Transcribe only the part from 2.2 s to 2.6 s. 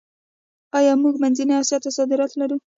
لرو؟